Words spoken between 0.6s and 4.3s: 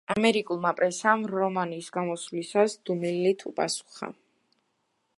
პრესამ რომანის გამოსვლას დუმილით უპასუხა.